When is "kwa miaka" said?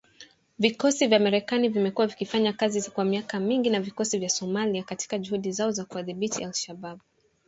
2.91-3.39